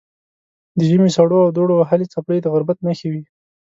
د 0.77 0.79
ژمي 0.89 1.09
سړو 1.17 1.37
او 1.45 1.49
دوړو 1.57 1.73
وهلې 1.77 2.11
څپلۍ 2.13 2.39
د 2.41 2.47
غربت 2.53 2.77
نښې 2.85 3.07
وې. 3.11 3.23